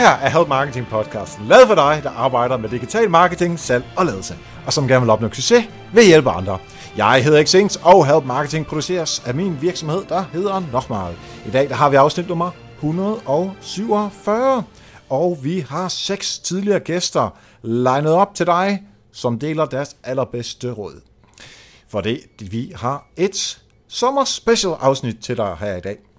[0.00, 4.06] her er Help Marketing podcasten, lavet for dig, der arbejder med digital marketing, salg og
[4.06, 6.58] ledelse, og som gerne vil opnå succes ved at hjælpe andre.
[6.96, 11.14] Jeg hedder Xings, og Help Marketing produceres af min virksomhed, der hedder Nochmal.
[11.46, 14.62] I dag der har vi afsnit nummer 147,
[15.10, 21.00] og vi har seks tidligere gæster legnet op til dig, som deler deres allerbedste råd.
[21.88, 26.09] For det, vi har et sommer special afsnit til dig her i dag.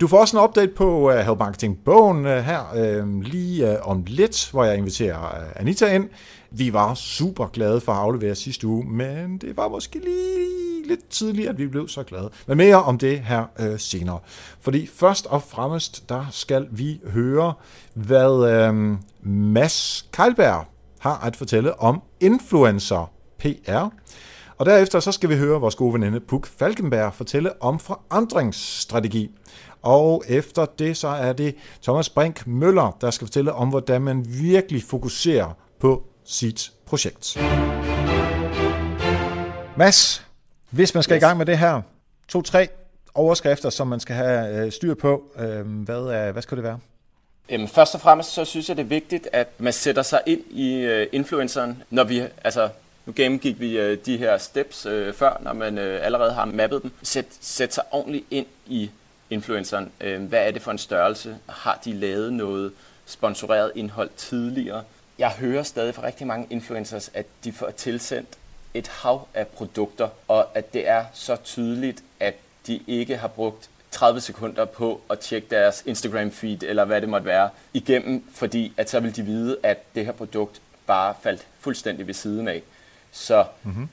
[0.00, 3.20] Du får også en update på øh, uh, Help Marketing bogen uh, øh, her uh,
[3.20, 6.08] lige uh, om lidt, hvor jeg inviterer uh, Anita ind.
[6.50, 11.08] Vi var super glade for at aflevere sidste uge, men det var måske lige lidt
[11.08, 12.30] tidligt, at vi blev så glade.
[12.46, 14.18] Men mere om det her uh, senere.
[14.60, 17.52] Fordi først og fremmest, der skal vi høre,
[17.94, 18.96] hvad uh,
[19.30, 20.64] Mads Keilberg
[20.98, 23.88] har at fortælle om influencer PR.
[24.58, 29.30] Og derefter så skal vi høre vores gode veninde Puk Falkenberg fortælle om forandringsstrategi.
[29.82, 34.26] Og efter det, så er det Thomas Brink Møller, der skal fortælle om, hvordan man
[34.28, 37.38] virkelig fokuserer på sit projekt.
[39.76, 40.26] Mads,
[40.70, 41.22] hvis man skal yes.
[41.22, 41.82] i gang med det her,
[42.28, 42.68] to-tre
[43.14, 46.78] overskrifter, som man skal have øh, styr på, øh, hvad, er, hvad skal det være?
[47.50, 50.40] Jamen, først og fremmest så synes jeg, det er vigtigt, at man sætter sig ind
[50.50, 52.68] i uh, influenceren, når vi, altså
[53.06, 54.82] nu gennemgik vi de her steps
[55.14, 56.90] før, når man allerede har mappet dem.
[57.02, 58.90] Sæt, sæt sig ordentligt ind i
[59.30, 59.92] influenceren.
[60.00, 61.36] Øh, hvad er det for en størrelse?
[61.48, 62.72] Har de lavet noget
[63.06, 64.84] sponsoreret indhold tidligere?
[65.18, 68.28] Jeg hører stadig fra rigtig mange influencers, at de får tilsendt
[68.74, 72.34] et hav af produkter, og at det er så tydeligt, at
[72.66, 77.08] de ikke har brugt 30 sekunder på at tjekke deres Instagram feed, eller hvad det
[77.08, 81.46] måtte være, igennem, fordi at så vil de vide, at det her produkt bare faldt
[81.60, 82.62] fuldstændig ved siden af.
[83.12, 83.88] Så mm-hmm.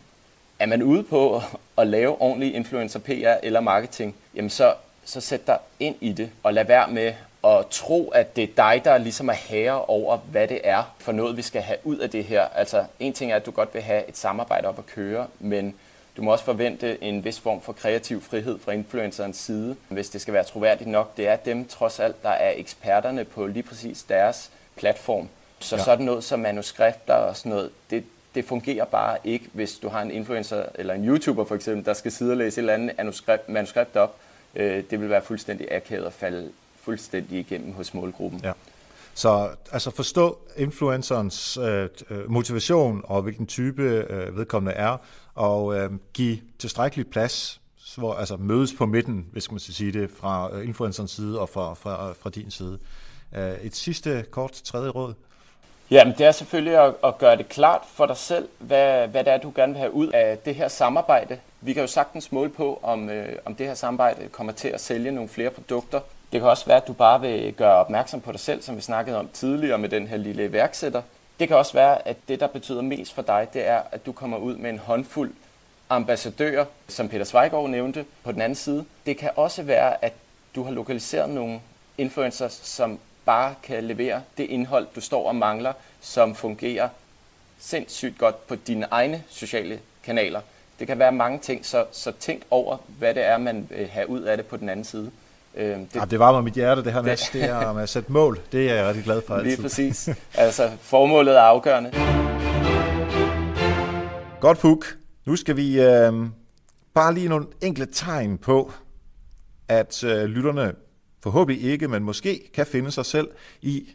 [0.60, 1.42] er man ude på
[1.78, 4.74] at lave ordentlig influencer PR eller marketing, jamen så
[5.08, 7.14] så sæt dig ind i det, og lad være med
[7.44, 11.12] at tro, at det er dig, der ligesom er herre over, hvad det er for
[11.12, 12.48] noget, vi skal have ud af det her.
[12.56, 15.76] Altså, en ting er, at du godt vil have et samarbejde op at køre, men
[16.18, 20.22] du må også forvente en vis form for kreativ frihed fra influencerens side, hvis det
[20.22, 21.18] skal være troværdigt nok.
[21.18, 25.30] Det er dem trods alt, der er eksperterne på lige præcis deres platform.
[25.60, 25.84] Så ja.
[25.84, 28.04] sådan noget som manuskripter og sådan noget, det,
[28.36, 31.94] det fungerer bare ikke, hvis du har en influencer eller en YouTuber for eksempel, der
[31.94, 34.16] skal sidde og læse et eller andet manuskript, op,
[34.56, 38.42] øh, det vil være fuldstændig akavet at falde fuldstændig igennem hos målgruppen.
[38.44, 38.52] Ja.
[39.14, 44.98] Så altså forstå influencerens øh, øh, motivation og hvilken type øh, vedkommende er,
[45.36, 47.62] og øh, give tilstrækkelig plads,
[47.98, 51.50] hvor altså mødes på midten, hvis man skal sige det, fra øh, influencerens side og
[51.50, 52.80] fra, fra, fra din side.
[53.36, 55.14] Øh, et sidste kort tredje råd.
[55.92, 59.34] Jamen, det er selvfølgelig at, at gøre det klart for dig selv, hvad, hvad det
[59.34, 61.40] er, du gerne vil have ud af det her samarbejde.
[61.62, 64.82] Vi kan jo sagtens måle på, om, øh, om det her samarbejde kommer til at
[64.82, 66.00] sælge nogle flere produkter.
[66.32, 68.82] Det kan også være, at du bare vil gøre opmærksom på dig selv, som vi
[68.82, 71.02] snakkede om tidligere med den her lille iværksætter.
[71.40, 74.12] Det kan også være, at det, der betyder mest for dig, det er, at du
[74.12, 75.34] kommer ud med en håndfuld
[75.90, 78.86] ambassadører, som Peter Zweigård nævnte på den anden side.
[79.06, 80.14] Det kan også være, at
[80.56, 81.60] du har lokaliseret nogle
[81.98, 86.90] influencers, som bare kan levere det indhold, du står og mangler, som fungerer
[87.60, 90.42] sindssygt godt på dine egne sociale kanaler.
[90.80, 94.10] Det kan være mange ting, så, så tænk over, hvad det er, man vil have
[94.10, 95.12] ud af det på den anden side.
[95.56, 97.90] Øh, det, ja, det varmer mit hjerte, det her med, det, det er med at
[97.90, 98.40] sætte mål.
[98.52, 99.50] Det er jeg rigtig glad for altid.
[99.50, 100.10] Lige præcis.
[100.34, 101.92] Altså, formålet er afgørende.
[104.40, 104.98] Godt, Puk.
[105.26, 106.14] Nu skal vi øh,
[106.94, 108.72] bare lige nogle enkle tegn på,
[109.68, 110.74] at øh, lytterne
[111.24, 113.28] forhåbentlig ikke, men måske kan finde sig selv
[113.62, 113.90] i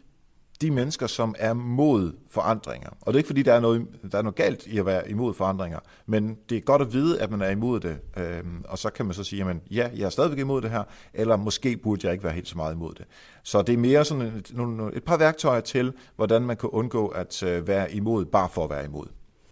[0.61, 2.89] de mennesker, som er mod forandringer.
[2.89, 5.09] Og det er ikke fordi, der er noget, der er noget galt i at være
[5.09, 7.97] imod forandringer, men det er godt at vide, at man er imod det.
[8.17, 10.83] Øhm, og så kan man så sige, at ja, jeg er stadigvæk imod det her,
[11.13, 13.05] eller måske burde jeg ikke være helt så meget imod det.
[13.43, 14.53] Så det er mere sådan et,
[14.93, 18.69] et par værktøjer til, hvordan man kan undgå at øh, være imod, bare for at
[18.69, 19.05] være imod.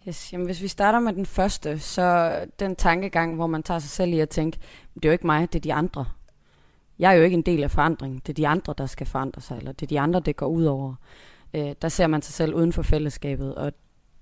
[0.08, 3.90] Yes, jamen hvis vi starter med den første, så den tankegang, hvor man tager sig
[3.90, 4.60] selv i at tænke,
[4.94, 6.06] det er jo ikke mig, det er de andre.
[7.02, 8.22] Jeg er jo ikke en del af forandringen.
[8.26, 10.48] Det er de andre, der skal forandre sig, eller det er de andre, det går
[10.48, 10.96] ud over.
[11.54, 13.72] Øh, der ser man sig selv uden for fællesskabet, og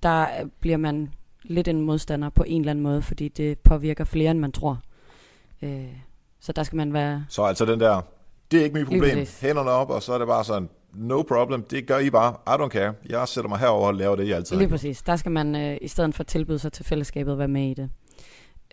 [0.04, 0.28] der
[0.60, 4.40] bliver man lidt en modstander på en eller anden måde, fordi det påvirker flere, end
[4.40, 4.82] man tror.
[5.62, 5.86] Øh,
[6.40, 7.26] så der skal man være...
[7.30, 8.02] Så altså den der,
[8.52, 11.64] det er ikke mit problem, hænderne op, og så er det bare sådan, no problem,
[11.64, 14.36] det gør I bare, I don't care, jeg sætter mig herover og laver det, jeg
[14.36, 17.48] altid Lige præcis, der skal man øh, i stedet for tilbyde sig til fællesskabet være
[17.48, 17.90] med i det.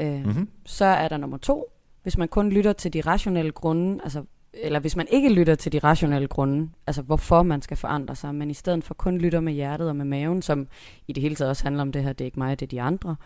[0.00, 0.49] Øh, mm-hmm.
[0.64, 1.75] Så er der nummer to,
[2.06, 4.25] hvis man kun lytter til de rationelle grunde, altså,
[4.55, 8.35] eller hvis man ikke lytter til de rationelle grunde, altså hvorfor man skal forandre sig,
[8.35, 10.69] men i stedet for kun lytter med hjertet og med maven, som
[11.08, 12.70] i det hele taget også handler om det her, det er ikke mig, det er
[12.70, 13.17] de andre,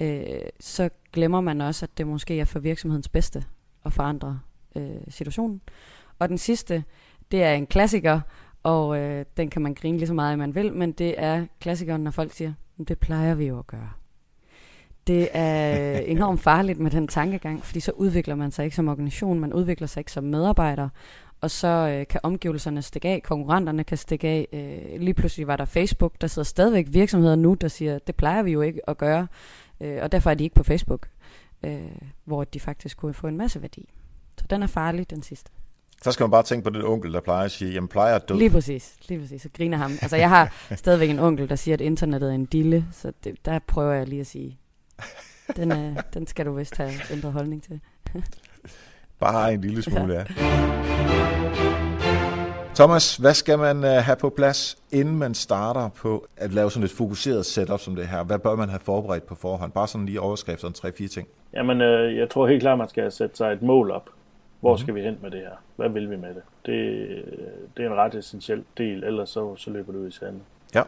[0.00, 0.24] øh,
[0.60, 3.44] så glemmer man også, at det måske er for virksomhedens bedste
[3.84, 4.40] at forandre
[4.76, 5.60] øh, situationen.
[6.18, 6.84] Og den sidste,
[7.30, 8.20] det er en klassiker,
[8.62, 12.04] Og øh, den kan man grine lige så meget, man vil, men det er klassikeren,
[12.04, 12.52] når folk siger,
[12.88, 13.90] det plejer vi jo at gøre.
[15.06, 19.40] Det er enormt farligt med den tankegang, fordi så udvikler man sig ikke som organisation,
[19.40, 20.88] man udvikler sig ikke som medarbejder,
[21.40, 24.48] og så øh, kan omgivelserne stikke af, konkurrenterne kan stikke af.
[24.52, 28.42] Øh, lige pludselig var der Facebook, der sidder stadigvæk virksomheder nu, der siger, det plejer
[28.42, 29.26] vi jo ikke at gøre,
[29.80, 31.08] øh, og derfor er de ikke på Facebook,
[31.64, 31.80] øh,
[32.24, 33.88] hvor de faktisk kunne få en masse værdi.
[34.38, 35.50] Så den er farlig, den sidste.
[36.02, 38.28] Så skal man bare tænke på den onkel, der plejer at sige, jamen plejer at
[38.28, 38.34] dø.
[38.34, 39.90] Lige præcis, lige præcis, og griner ham.
[40.02, 43.34] Altså jeg har stadigvæk en onkel, der siger, at internettet er en dille, så det,
[43.44, 44.58] der prøver jeg lige at sige,
[45.56, 47.80] den, er, den skal du vist have ændret holdning til.
[49.20, 50.24] bare en lille smule, ja.
[52.74, 56.84] Thomas, hvad skal man uh, have på plads, inden man starter på at lave sådan
[56.84, 58.24] et fokuseret setup som det her?
[58.24, 59.72] Hvad bør man have forberedt på forhånd?
[59.72, 61.28] Bare sådan lige overskrifter en 3-4 ting.
[61.54, 64.10] Jamen, øh, jeg tror helt klart, man skal sætte sig et mål op.
[64.60, 65.62] Hvor skal vi hen med det her?
[65.76, 66.42] Hvad vil vi med det?
[66.66, 67.24] Det,
[67.76, 70.42] det er en ret essentiel del, ellers så, så løber du ud i sandet.
[70.74, 70.82] Ja.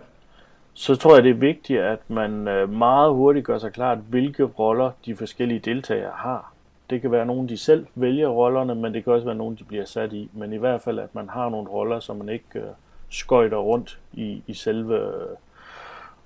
[0.74, 4.44] Så tror jeg, det er vigtigt, at man øh, meget hurtigt gør sig klart, hvilke
[4.44, 6.52] roller de forskellige deltagere har.
[6.90, 9.64] Det kan være nogen, de selv vælger rollerne, men det kan også være nogen, de
[9.64, 10.30] bliver sat i.
[10.32, 12.62] Men i hvert fald, at man har nogle roller, så man ikke øh,
[13.08, 15.12] skøjter rundt i, i selve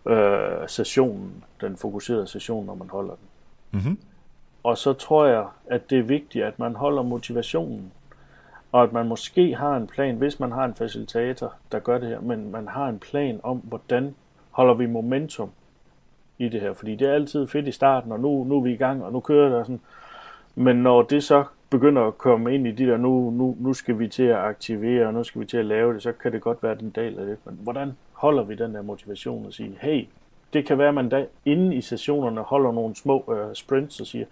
[0.07, 3.29] øh, sessionen, den fokuserede session, når man holder den.
[3.81, 3.99] Mm-hmm.
[4.63, 7.93] Og så tror jeg, at det er vigtigt, at man holder motivationen.
[8.73, 12.09] Og at man måske har en plan, hvis man har en facilitator, der gør det
[12.09, 14.15] her, men man har en plan om, hvordan
[14.59, 15.51] holder vi momentum
[16.39, 16.73] i det her.
[16.73, 19.13] Fordi det er altid fedt i starten, og nu, nu er vi i gang, og
[19.13, 19.81] nu kører der sådan.
[20.55, 23.99] Men når det så begynder at komme ind i de der, nu, nu, nu skal
[23.99, 26.41] vi til at aktivere, og nu skal vi til at lave det, så kan det
[26.41, 27.37] godt være den del af det.
[27.45, 30.07] Men hvordan holder vi den der motivation og sige, hey,
[30.53, 34.07] det kan være, at man da inden i sessionerne holder nogle små øh, sprints og
[34.07, 34.27] siger,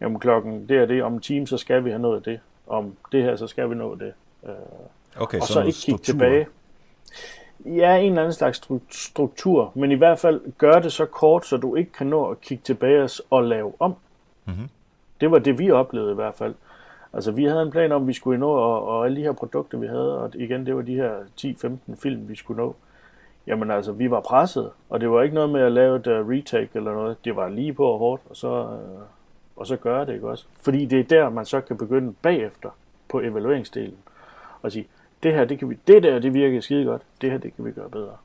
[0.00, 2.40] jamen klokken det er det, om en time, så skal vi have noget af det.
[2.66, 4.12] Om det her, så skal vi nå det.
[4.46, 4.54] Øh,
[5.16, 6.46] Okay, og så så ikke kigge tilbage.
[7.64, 11.46] Ja, en eller anden slags stru- struktur, men i hvert fald gør det så kort,
[11.46, 13.94] så du ikke kan nå at kigge tilbage og lave om.
[14.44, 14.68] Mhm.
[15.20, 16.54] Det var det, vi oplevede i hvert fald.
[17.12, 19.32] Altså, vi havde en plan om, at vi skulle nå, og, og alle de her
[19.32, 22.74] produkter, vi havde, og igen, det var de her 10-15 film, vi skulle nå.
[23.46, 26.28] Jamen altså, vi var presset, og det var ikke noget med at lave et uh,
[26.30, 27.16] retake eller noget.
[27.24, 29.02] Det var lige på og hårdt, og så, uh,
[29.56, 30.46] og så gøre det, ikke også?
[30.60, 32.70] Fordi det er der, man så kan begynde bagefter
[33.08, 33.96] på evalueringsdelen,
[34.62, 34.86] og sige,
[35.22, 37.64] det her, det, kan vi, det der, det virker skide godt, det her, det kan
[37.64, 38.16] vi gøre bedre.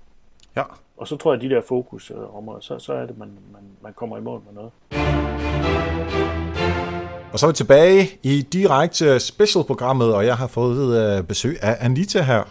[0.55, 0.63] Ja.
[0.97, 3.93] Og så tror jeg, at de der fokusområder, så, så er det, man, man, man
[3.93, 4.71] kommer i mål med noget.
[7.33, 11.77] Og så er vi tilbage i direkte specialprogrammet, og jeg har fået øh, besøg af
[11.79, 12.43] Anita her.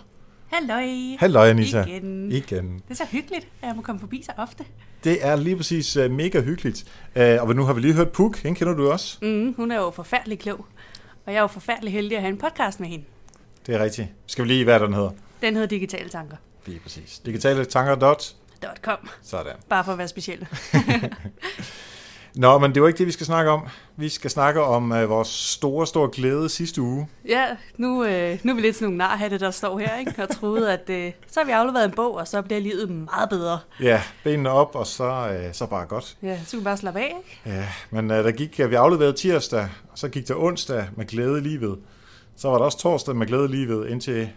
[0.53, 0.87] Halløj.
[1.19, 1.85] Hallo Anita.
[1.85, 2.33] Igen.
[2.33, 2.75] Igen.
[2.75, 4.65] Det er så hyggeligt, at jeg må komme forbi så ofte.
[5.05, 6.85] Det er lige præcis uh, mega hyggeligt.
[7.17, 9.19] Og nu har vi lige hørt Puk, hende kender du også.
[9.23, 10.67] Mm, hun er jo forfærdelig klog.
[11.27, 13.05] Og jeg er jo forfærdelig heldig at have en podcast med hende.
[13.67, 14.09] Det er rigtigt.
[14.27, 15.11] Skal vi lige, hvad den hedder?
[15.43, 16.37] Den hedder Digitale Tanker.
[16.67, 17.19] Lige præcis.
[17.19, 18.35] Digitale tanker dot.
[18.83, 19.09] .com.
[19.23, 19.53] Sådan.
[19.69, 20.47] Bare for at være speciel.
[22.35, 23.69] Nå, men det var ikke det, vi skal snakke om.
[23.97, 27.09] Vi skal snakke om uh, vores store, store glæde sidste uge.
[27.29, 27.47] ja,
[27.77, 30.23] nu, øh, nu er vi lidt sådan nogle narhatte, der står her, ikke?
[30.23, 33.29] Og troede, at øh, så har vi afleveret en bog, og så bliver livet meget
[33.29, 33.59] bedre.
[33.81, 36.17] Ja, benene op, og så, uh, så bare godt.
[36.23, 37.57] Ja, så kan vi bare slappe af, ikke?
[37.59, 41.07] Ja, men uh, der gik, uh, vi afleverede tirsdag, og så gik der onsdag med
[41.07, 41.79] glæde i livet.
[42.37, 44.29] Så var der også torsdag med glæde i livet, indtil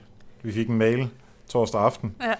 [0.41, 1.09] vi fik en mail
[1.49, 2.15] torsdag aften.
[2.21, 2.33] Ja.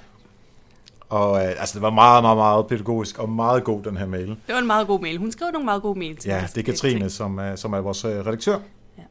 [1.10, 4.28] Og uh, altså, det var meget, meget, meget pædagogisk og meget god, den her mail.
[4.28, 5.18] Det var en meget god mail.
[5.18, 6.22] Hun skrev nogle meget gode mails.
[6.22, 8.58] til Ja, det er Katrine, som, er, som er vores uh, redaktør.
[8.98, 9.04] Ja.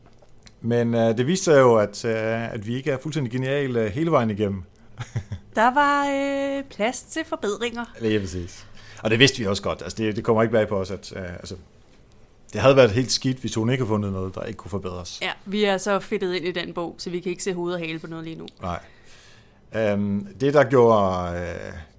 [0.61, 3.87] Men uh, det viste sig jo, at, uh, at vi ikke er fuldstændig geniale uh,
[3.87, 4.63] hele vejen igennem.
[5.55, 7.85] Der var øh, plads til forbedringer.
[8.01, 8.67] Lige præcis.
[9.03, 9.83] Og det vidste vi også godt.
[9.83, 11.55] Altså, det, det kommer ikke bag på os, at uh, altså,
[12.53, 15.19] det havde været helt skidt, hvis hun ikke havde fundet noget, der ikke kunne forbedres.
[15.23, 17.75] Ja, vi er så fedtet ind i den bog, så vi kan ikke se hoved
[17.75, 18.47] og hale på noget lige nu.
[18.63, 18.81] Nej.
[19.95, 21.31] Um, det, der gjorde...
[21.31, 21.45] Uh, ej,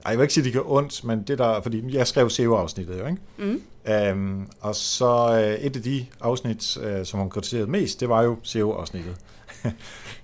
[0.06, 1.62] jeg vil ikke sige, det gjorde ondt, men det der...
[1.62, 3.18] Fordi jeg skrev SEO-afsnittet jo, ikke?
[3.38, 3.62] Mm.
[4.14, 8.24] Um, og så uh, et af de afsnit, uh, som hun kritiserede mest, det var
[8.24, 9.16] jo SEO-afsnittet.
[9.66, 9.74] uh,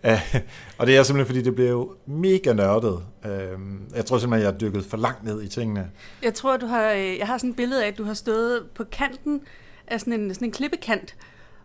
[0.77, 3.03] og det er simpelthen, fordi det blev jo mega nørdet.
[3.25, 5.89] Um, jeg tror simpelthen, jeg har dykket for langt ned i tingene.
[6.23, 8.63] Jeg tror, du har, øh, jeg har sådan et billede af, at du har stået
[8.75, 9.41] på kanten
[9.87, 11.15] af sådan en, sådan en klippekant,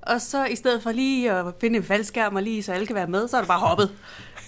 [0.03, 2.97] og så i stedet for lige at finde en faldskærm og lige så alle kan
[2.97, 3.91] være med, så er du bare hoppet.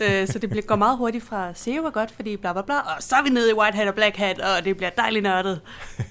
[0.00, 2.74] Øh, så det bliver, går meget hurtigt fra SEO er godt, fordi bla bla bla,
[2.74, 5.22] og så er vi nede i White Hat og Black Hat, og det bliver dejligt
[5.22, 5.60] nørdet.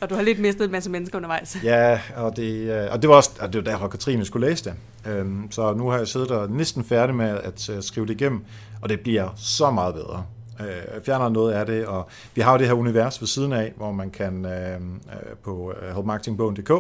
[0.02, 1.58] Og du har lidt mistet en masse mennesker undervejs.
[1.64, 4.64] Ja, og det, uh, og det var også og det var derfor, Katrine skulle læse
[4.64, 4.74] det.
[5.22, 8.46] Um, så nu har jeg siddet der næsten færdig med at uh, skrive det igennem,
[8.82, 10.26] og det bliver så meget bedre.
[10.60, 13.74] øh, fjerner noget af det, og vi har jo det her univers ved siden af,
[13.78, 14.80] hvor man kan øh, øh,
[15.44, 16.72] på øh, helpmarketingbogen.dk,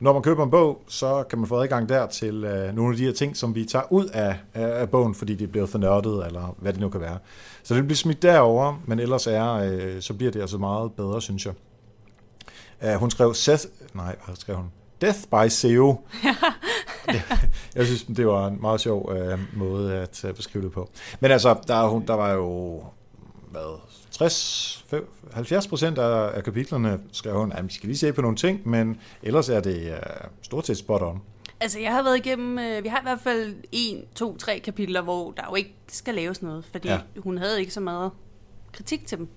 [0.00, 2.96] når man køber en bog, så kan man få adgang der til øh, nogle af
[2.96, 6.26] de her ting, som vi tager ud af, af bogen, fordi det bliver for nørdet,
[6.26, 7.18] eller hvad det nu kan være.
[7.62, 11.22] Så det bliver smidt derover, men ellers er, øh, så bliver det altså meget bedre,
[11.22, 11.54] synes jeg.
[12.84, 13.64] Uh, hun skrev Seth,
[13.94, 14.70] nej, hvad skrev hun?
[15.00, 16.00] Death by SEO.
[17.76, 20.90] jeg synes, det var en meget sjov uh, måde at uh, beskrive det på.
[21.20, 22.82] Men altså, der, der var jo
[23.50, 23.80] hvad,
[24.20, 24.84] 60,
[25.32, 28.68] 70 procent af, af kapitlerne skrev hun, at vi skal lige se på nogle ting,
[28.68, 31.22] men ellers er det uh, stort set spot on.
[31.60, 35.02] Altså, jeg har været igennem, øh, vi har i hvert fald en, to, tre kapitler,
[35.02, 36.98] hvor der jo ikke skal laves noget, fordi ja.
[37.18, 38.10] hun havde ikke så meget
[38.72, 39.28] kritik til dem.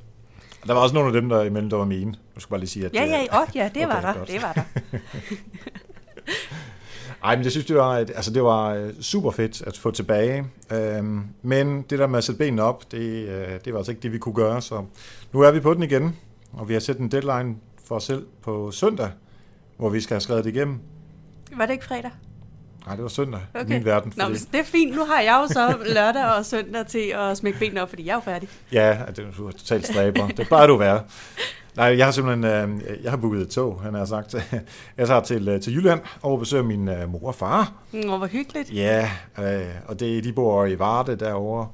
[0.68, 2.12] Der var også nogle af dem, der imellem, der var mine.
[2.12, 2.94] Nu skal bare lige sige, at...
[2.94, 4.64] Ja, ja, oh, ja det, okay, var der, det var der.
[7.24, 10.46] Ej, men jeg synes, det var, altså, det var øh, super fedt at få tilbage.
[10.72, 14.02] Øhm, men det der med at sætte benene op, det, øh, det var altså ikke
[14.02, 14.62] det, vi kunne gøre.
[14.62, 14.86] Så
[15.34, 16.18] nu er vi på den igen,
[16.54, 19.10] og vi har sat en deadline for os selv på søndag,
[19.78, 20.80] hvor vi skal have skrevet det igennem.
[21.58, 22.12] Var det ikke fredag?
[22.86, 23.66] Nej, det var søndag okay.
[23.66, 24.12] i min verden.
[24.12, 24.28] Fordi...
[24.28, 24.96] Nå, det er fint.
[24.96, 28.12] Nu har jeg jo så lørdag og søndag til at smække benene op, fordi jeg
[28.12, 28.50] er jo færdig.
[28.72, 30.28] Ja, det er totalt stræber.
[30.28, 31.02] det plejer du at være.
[31.76, 34.36] Nej, jeg har simpelthen øh, jeg har booket et tog, han har sagt.
[34.98, 37.74] Jeg tager til, øh, til Jylland og besøger min øh, mor og far.
[37.92, 38.74] Nå, hvor hyggeligt.
[38.74, 39.12] Ja,
[39.88, 41.68] og det, de bor i Varde derovre.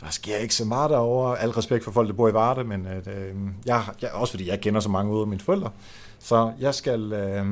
[0.00, 1.38] Der sker ikke så meget derovre.
[1.38, 3.34] Al respekt for folk, der bor i Varde, men øh,
[3.66, 5.70] jeg, jeg, også fordi jeg kender så mange ud af mine forældre.
[6.18, 7.46] Så jeg skal, øh,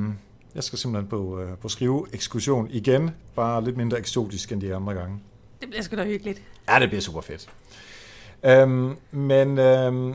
[0.55, 4.75] jeg skal simpelthen på, øh, på skrive ekskursion igen, bare lidt mindre eksotisk end de
[4.75, 5.19] andre gange.
[5.61, 6.43] Det bliver sgu da hyggeligt.
[6.69, 7.49] Ja, det bliver super fedt.
[8.45, 10.15] Øhm, men øhm,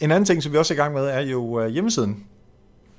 [0.00, 2.24] en anden ting, som vi også er i gang med, er jo øh, hjemmesiden.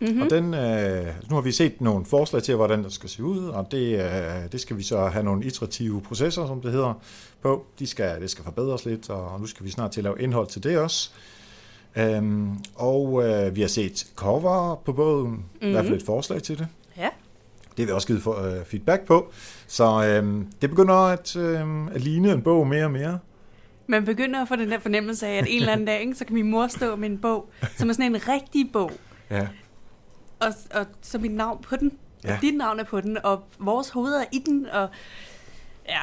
[0.01, 0.21] Mm-hmm.
[0.21, 3.47] Og den, øh, nu har vi set nogle forslag til, hvordan det skal se ud,
[3.47, 6.93] og det, øh, det skal vi så have nogle iterative processer, som det hedder,
[7.41, 7.65] på.
[7.79, 10.47] De skal, det skal forbedres lidt, og nu skal vi snart til at lave indhold
[10.47, 11.11] til det også.
[11.95, 15.67] Øhm, og øh, vi har set cover på bogen, mm-hmm.
[15.67, 16.67] i hvert fald et forslag til det.
[16.97, 17.09] Ja.
[17.77, 19.31] Det har vi også givet for, øh, feedback på.
[19.67, 23.19] Så øh, det begynder at, øh, at ligne en bog mere og mere.
[23.89, 26.25] Man begynder at få den der fornemmelse af, at en eller anden dag, ikke, så
[26.25, 28.91] kan min mor stå med en bog, som er sådan en rigtig bog.
[29.29, 29.47] Ja.
[30.39, 32.35] Og, og så mit navn på den, ja.
[32.35, 34.89] og dit navn er på den, og vores hoveder er i den, og
[35.87, 36.01] ja,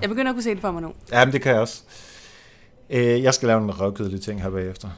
[0.00, 0.92] jeg begynder at kunne se det for mig nu.
[1.12, 1.82] Ja, men det kan jeg også.
[2.90, 4.88] Øh, jeg skal lave en røvkedelig ting her bagefter.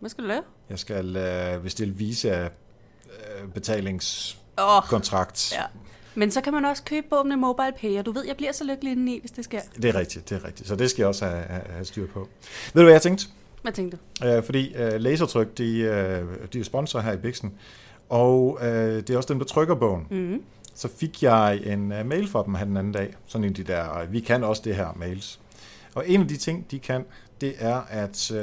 [0.00, 0.42] Hvad skal du lave?
[0.70, 1.16] Jeg skal
[1.56, 2.50] uh, bestille visa uh,
[3.54, 5.52] betalingskontrakt.
[5.52, 5.64] Oh, ja.
[6.14, 8.52] Men så kan man også købe bogen med mobile pay, og du ved, jeg bliver
[8.52, 9.60] så lykkelig indeni, hvis det sker.
[9.76, 10.68] Det er rigtigt, det er rigtigt.
[10.68, 12.28] Så det skal jeg også have, have styr på.
[12.74, 13.26] Ved du, hvad jeg tænkte?
[13.62, 14.36] Hvad tænkte du?
[14.38, 17.54] Uh, fordi uh, Lasertryk, de, uh, de er sponsor her i Bixen,
[18.08, 20.06] og uh, det er også dem, der trykker bogen.
[20.10, 20.42] Mm-hmm.
[20.74, 23.54] Så fik jeg en uh, mail fra dem her den anden dag, sådan en af
[23.54, 25.40] de der, vi kan også det her mails.
[25.94, 27.04] Og en af de ting, de kan,
[27.40, 28.38] det er, at uh,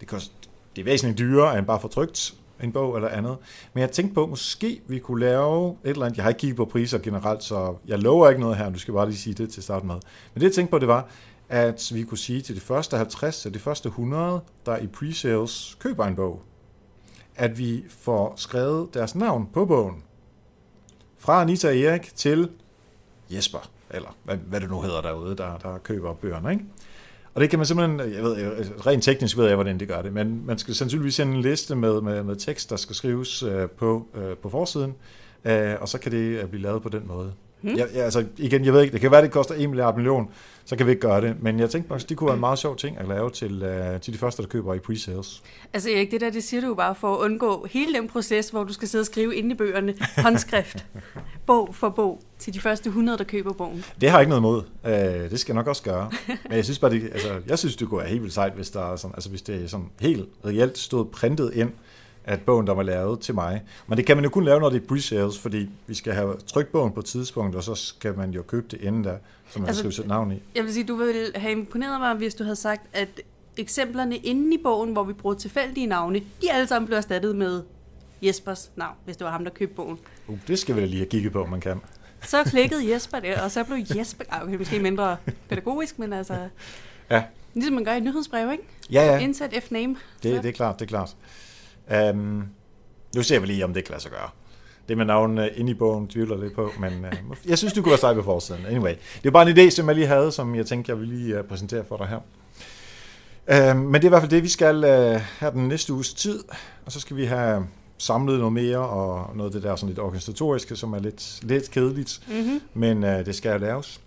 [0.00, 0.34] det koster
[0.76, 3.36] det er væsentligt dyrere end bare for trygt en bog eller andet.
[3.74, 6.16] Men jeg tænkte på, at måske vi kunne lave et eller andet.
[6.16, 8.70] Jeg har ikke kigget på priser generelt, så jeg lover ikke noget her.
[8.70, 9.94] Du skal bare lige sige det til start med.
[9.94, 11.08] Men det jeg tænkte på, det var,
[11.48, 15.78] at vi kunne sige til de første 50 til de første 100, der i pre-sales
[15.78, 16.42] køber en bog,
[17.36, 20.02] at vi får skrevet deres navn på bogen.
[21.18, 22.50] Fra Anita Erik til
[23.30, 26.52] Jesper, eller hvad, hvad det nu hedder derude, der, der køber bøgerne.
[26.52, 26.64] Ikke?
[27.34, 30.12] Og det kan man simpelthen, jeg ved, rent teknisk ved jeg, hvordan det gør det,
[30.12, 33.70] men man skal sandsynligvis sende en liste med, med, med tekst, der skal skrives øh,
[33.70, 34.94] på, øh, på forsiden,
[35.44, 37.32] øh, og så kan det øh, blive lavet på den måde.
[37.62, 37.76] Hmm.
[37.76, 40.28] Jeg, jeg, altså, igen, jeg ved ikke, det kan være, det koster 1 milliard million,
[40.64, 41.42] så kan vi ikke gøre det.
[41.42, 44.00] Men jeg tænkte faktisk, det kunne være en meget sjov ting at lave til, uh,
[44.00, 45.42] til de første, der køber i pre-sales.
[45.72, 48.48] Altså Erik, det der, det siger du jo bare for at undgå hele den proces,
[48.48, 50.86] hvor du skal sidde og skrive ind i bøgerne, håndskrift,
[51.46, 53.84] bog for bog, til de første 100, der køber bogen.
[54.00, 54.62] Det har jeg ikke noget imod.
[54.84, 56.10] Uh, det skal jeg nok også gøre.
[56.26, 58.70] Men jeg synes bare, det, altså, jeg synes, det kunne være helt vildt sejt, hvis,
[58.70, 61.70] der er sådan, altså, hvis det er sådan helt reelt stod printet ind,
[62.24, 63.62] at bogen, der var lavet til mig.
[63.86, 66.36] Men det kan man jo kun lave, når det er pre-sales, fordi vi skal have
[66.46, 69.16] trykt bogen på et tidspunkt, og så skal man jo købe det inden der,
[69.50, 70.42] så man altså, skal sætte navn i.
[70.54, 73.20] Jeg vil sige, du ville have imponeret mig, hvis du havde sagt, at
[73.56, 77.62] eksemplerne inde i bogen, hvor vi bruger tilfældige navne, de alle sammen blev erstattet med
[78.22, 79.98] Jespers navn, hvis det var ham, der købte bogen.
[80.28, 81.80] Uh, det skal vi da lige have kigget på, om man kan.
[82.22, 85.16] Så klikkede Jesper det, og så blev Jesper, okay, måske mindre
[85.48, 86.48] pædagogisk, men altså...
[87.10, 87.22] Ja.
[87.54, 88.64] Ligesom man gør i nyhedsbrev, ikke?
[88.90, 89.18] Ja, ja.
[89.18, 89.96] Indsæt F-name.
[90.22, 91.16] Det, det er klart, det er klart.
[92.10, 92.48] Um,
[93.14, 94.28] nu ser vi lige, om det kan lade sig gøre.
[94.88, 97.90] Det med navnet inde i bogen tvivler lidt på, men uh, jeg synes, du kunne
[97.90, 98.66] være sej på forsiden.
[98.66, 101.08] Anyway, det er bare en idé, som jeg lige havde, som jeg tænkte, jeg vil
[101.08, 102.20] lige uh, præsentere for dig her.
[103.72, 106.14] Uh, men det er i hvert fald det, vi skal uh, her den næste uges
[106.14, 106.44] tid,
[106.86, 107.66] og så skal vi have
[107.98, 111.70] samlet noget mere, og noget af det der sådan lidt organisatoriske, som er lidt, lidt
[111.70, 112.60] kedeligt, mm-hmm.
[112.74, 114.00] men uh, det skal laves.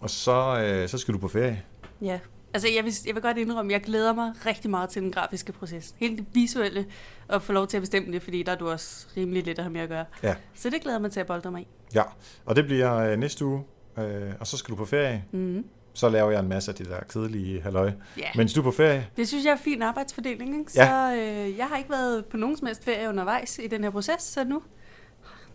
[0.00, 1.62] Og så, uh, så skal du på ferie.
[2.02, 2.18] Ja,
[2.54, 5.52] Altså, jeg vil, jeg vil godt indrømme, jeg glæder mig rigtig meget til den grafiske
[5.52, 5.94] proces.
[5.96, 6.86] Helt det visuelle,
[7.28, 9.64] og få lov til at bestemme det, fordi der er du også rimelig lidt at
[9.64, 10.04] have med at gøre.
[10.22, 10.34] Ja.
[10.54, 11.66] Så det glæder mig til at bolde mig i.
[11.94, 12.02] Ja,
[12.44, 13.64] og det bliver øh, næste uge,
[13.98, 15.24] øh, og så skal du på ferie.
[15.32, 15.64] Mm.
[15.94, 17.92] Så laver jeg en masse af de der kedelige halløj.
[18.18, 18.28] Ja.
[18.36, 20.58] Mens du er på ferie, Det synes jeg er en fin arbejdsfordeling.
[20.58, 20.70] Ikke?
[20.74, 20.86] Ja.
[20.86, 23.90] Så øh, jeg har ikke været på nogen som helst ferie undervejs i den her
[23.90, 24.62] proces, så nu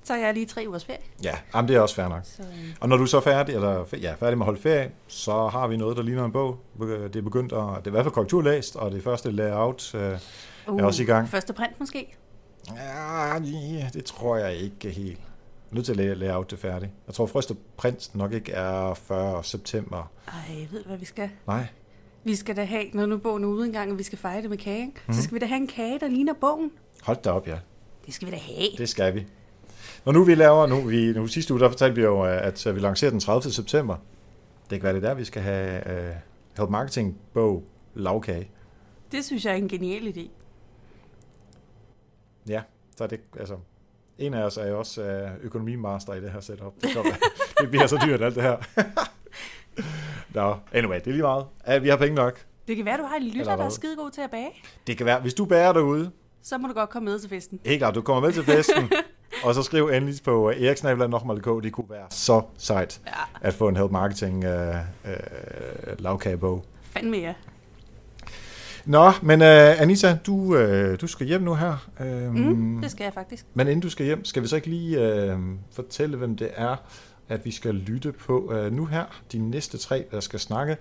[0.04, 1.00] tager jeg lige tre ugers ferie.
[1.24, 2.22] ja, jamen, det er også fair nok.
[2.24, 4.92] Så, øh, Og når du så er færdig, eller ja, færdig med at holde ferie,
[5.08, 6.58] så har vi noget, der ligner en bog.
[6.82, 10.02] Det er begyndt at, det er i hvert fald korrekturlæst, og det første layout øh,
[10.02, 11.30] er også i gang.
[11.30, 12.16] Første print måske.
[12.76, 15.20] Ja, det tror jeg ikke helt.
[15.20, 16.92] Jeg er nødt til at lave layout det færdigt.
[17.08, 19.44] Jeg tror, første print nok ikke er 40.
[19.44, 20.12] september.
[20.28, 21.30] Ej, jeg ved, hvad vi skal.
[21.48, 21.66] Nej,
[22.24, 24.50] Vi skal da have, når nu bogen er ude engang, og vi skal fejre det
[24.50, 24.86] med kage?
[25.08, 25.14] Mhm.
[25.14, 26.72] så skal vi da have en kage, der ligner bogen.
[27.04, 27.58] hold da op, ja.
[28.06, 28.68] Det skal vi da have.
[28.78, 29.26] Det skal vi.
[30.06, 32.68] Når nu vi laver, nu, vi, nu sidste uge, der fortalte vi jo, øh, at
[32.76, 33.52] vi lancerer den 30.
[33.54, 33.96] september.
[34.70, 36.16] Det kan være det er der, vi skal have uh,
[36.58, 38.50] Help Marketing bog lavkage.
[39.12, 40.30] Det synes jeg er en genial idé.
[42.48, 42.62] Ja,
[42.98, 43.58] så er det, altså,
[44.18, 46.74] en af os er jo også uh, økonomimaster i det her setup.
[46.82, 47.12] Det, kommer,
[47.62, 48.58] det bliver så dyrt alt det her.
[50.36, 51.46] Nå, anyway, det er lige meget.
[51.68, 52.46] Ja, vi har penge nok.
[52.68, 54.52] Det kan være, du har en lytter, der er skide god til at bage.
[54.88, 56.12] Det kan være, hvis du bærer derude,
[56.44, 57.60] Så må du godt komme med til festen.
[57.66, 58.92] helt klart, du kommer med til festen,
[59.44, 63.12] og så skriv endelig på eriksnabeland.dk, det kunne være så sejt Ja,
[63.48, 64.52] at få en Help Marketing uh,
[65.06, 66.64] uh, lavkagebog.
[66.94, 67.34] fandme ja.
[68.86, 69.48] Nå, men uh,
[69.82, 71.88] Anita, du, uh, du skal hjem nu her.
[72.00, 73.46] Um, Mm, det skal jeg faktisk.
[73.54, 75.40] Men inden du skal hjem, skal vi så ikke lige uh,
[75.76, 76.76] fortælle, hvem det er,
[77.30, 79.04] at vi skal lytte på uh, nu her.
[79.32, 80.78] De næste tre, der skal snakke.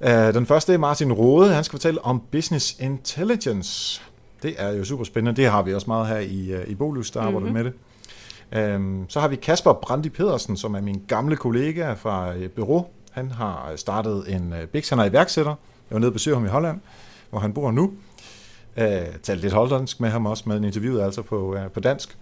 [0.00, 1.52] Uh, den første er Martin Rode.
[1.54, 4.02] Han skal fortælle om Business Intelligence.
[4.42, 5.42] Det er jo super spændende.
[5.42, 7.52] Det har vi også meget her i, uh, i Bolus, der arbejder Mhm.
[7.54, 7.72] med det.
[8.76, 12.86] Um, så har vi Kasper Brandi Pedersen, som er min gamle kollega fra uh, Bureau.
[13.12, 15.50] Han har startet en Bix, han er iværksætter.
[15.90, 16.80] Jeg var nede og besøge ham i Holland,
[17.30, 17.82] hvor han bor nu.
[18.76, 18.82] Uh,
[19.22, 22.16] talte lidt hollandsk med ham også, med interviewet altså på, uh, på dansk.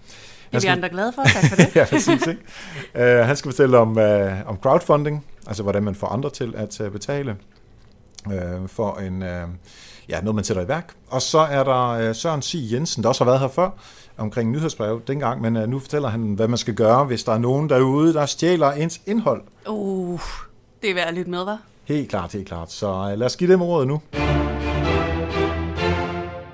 [0.53, 1.75] Det er vi andre glade for, tak for det.
[1.77, 2.27] ja, præcis.
[2.27, 2.41] Ikke?
[3.21, 6.81] Uh, han skal fortælle om, uh, om crowdfunding, altså hvordan man får andre til at
[6.81, 7.37] uh, betale
[8.27, 8.33] uh,
[8.69, 9.29] for en, uh,
[10.11, 10.95] ja, noget, man sætter i værk.
[11.11, 12.55] Og så er der uh, Søren C.
[12.73, 13.71] Jensen, der også har været her før,
[14.19, 17.39] omkring nyhedsbrev dengang, men uh, nu fortæller han, hvad man skal gøre, hvis der er
[17.39, 19.43] nogen derude, der stjæler ens indhold.
[19.69, 20.21] Uh,
[20.83, 21.59] det er værd at lytte med, var.
[21.85, 22.73] Helt klart, helt klart.
[22.73, 24.01] Så uh, lad os give dem ordet nu.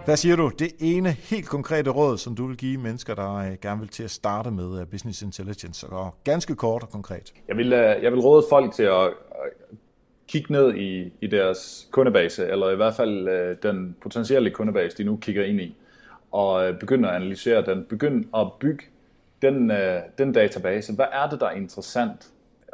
[0.05, 0.51] Hvad siger du?
[0.59, 4.11] Det ene helt konkrete råd, som du vil give mennesker, der gerne vil til at
[4.11, 7.33] starte med Business Intelligence, og ganske kort og konkret.
[7.49, 9.11] Jeg vil, øh, jeg vil råde folk til at
[10.29, 15.05] kigge ned i, i deres kundebase, eller i hvert fald øh, den potentielle kundebase, de
[15.05, 15.77] nu kigger ind i,
[16.33, 17.85] og øh, begynde at analysere den.
[17.85, 18.85] Begynd at bygge
[19.43, 20.95] den, øh, den database.
[20.95, 22.31] Hvad er det, der er interessant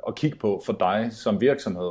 [0.08, 1.90] at kigge på for dig som virksomhed?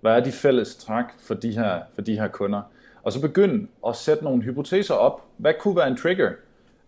[0.00, 2.62] Hvad er de fælles træk for de her, for de her kunder?
[3.02, 5.24] Og så begynd at sætte nogle hypoteser op.
[5.36, 6.30] Hvad kunne være en trigger?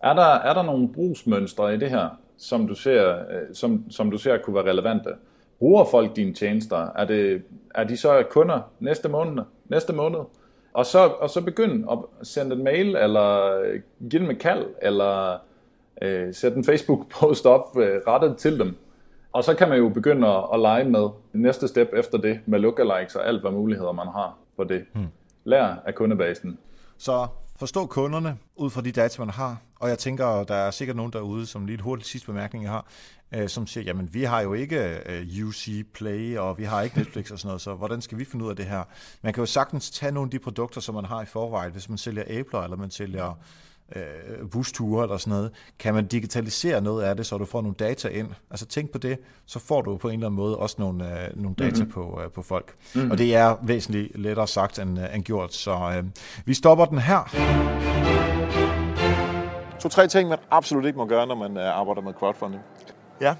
[0.01, 4.11] Er der, er der nogle brugsmønstre i det her, som du ser, øh, som, som
[4.11, 5.09] du ser kunne være relevante?
[5.59, 6.87] Bruger folk dine tjenester?
[6.95, 7.43] Er, det,
[7.75, 9.43] er de så kunder næste måned?
[9.69, 10.19] Næste måned?
[10.73, 13.59] Og så, og så begynd at sende en mail, eller
[14.09, 15.37] give dem et kald, eller
[16.01, 18.77] øh, sætte en Facebook-post op øh, rettet til dem.
[19.31, 22.59] Og så kan man jo begynde at, at lege med næste step efter det, med
[22.59, 24.85] lookalikes og alt, hvad muligheder man har på det.
[24.93, 25.07] Hmm.
[25.43, 26.59] Lær af kundebasen.
[26.97, 29.57] Så forstå kunderne ud fra de data, man har.
[29.79, 32.71] Og jeg tænker, der er sikkert nogen derude, som lige et hurtigt sidste bemærkning, jeg
[32.71, 32.85] har,
[33.35, 36.97] øh, som siger, jamen vi har jo ikke øh, UC Play, og vi har ikke
[36.97, 38.83] Netflix og sådan noget, så hvordan skal vi finde ud af det her?
[39.21, 41.89] Man kan jo sagtens tage nogle af de produkter, som man har i forvejen, hvis
[41.89, 43.37] man sælger æbler, eller man sælger
[43.95, 47.75] øh, busture eller sådan noget, kan man digitalisere noget af det, så du får nogle
[47.75, 48.27] data ind.
[48.51, 51.41] Altså tænk på det, så får du på en eller anden måde også nogle, øh,
[51.41, 51.91] nogle data mm-hmm.
[51.91, 52.75] på, øh, på folk.
[52.95, 53.11] Mm-hmm.
[53.11, 56.03] Og det er væsentligt lettere sagt end, øh, end gjort, så øh,
[56.45, 57.35] vi stopper den her.
[59.79, 62.61] To-tre ting, man absolut ikke må gøre, når man øh, arbejder med crowdfunding.
[63.21, 63.35] Ja,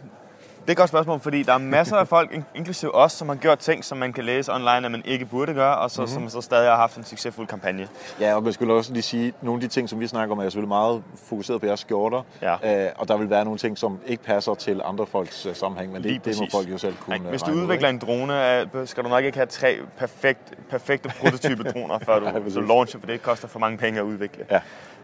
[0.62, 3.30] det er et godt spørgsmål, fordi der er masser af folk, in- inklusive os, som
[3.30, 6.02] har gjort ting, som man kan læse online, at man ikke burde gøre, og så,
[6.02, 6.14] mm-hmm.
[6.14, 7.88] som så stadig har haft en succesfuld kampagne.
[8.20, 10.36] Ja, og man skulle også lige sige, at nogle af de ting, som vi snakker
[10.36, 12.22] om, er selvfølgelig meget fokuseret på jeres skjorter.
[12.42, 12.86] Ja.
[12.86, 15.92] Øh, og der vil være nogle ting, som ikke passer til andre folks øh, sammenhæng,
[15.92, 16.56] men Lige det, det må præcis.
[16.56, 19.24] folk jo selv kunne Nej, øh, hvis du ud, udvikler en drone, skal du nok
[19.24, 22.54] ikke have tre perfekt, perfekte prototype droner, før du, præcis.
[22.54, 24.46] du launcher, for det koster for mange penge at udvikle.
[24.52, 24.60] Ja.